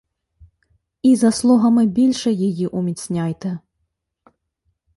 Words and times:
І 1.03 1.15
заслугами 1.15 1.85
більше 1.85 2.31
її 2.31 2.67
уміцняйте. 2.67 3.59